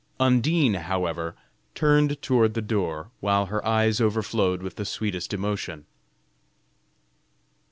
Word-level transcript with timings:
Undine, 0.19 0.73
however, 0.73 1.35
turned 1.75 2.19
toward 2.23 2.55
the 2.55 2.61
door, 2.63 3.11
while 3.19 3.45
her 3.45 3.63
eyes 3.63 4.01
overflowed 4.01 4.63
with 4.63 4.77
the 4.77 4.83
sweetest 4.83 5.31
emotion. 5.31 5.85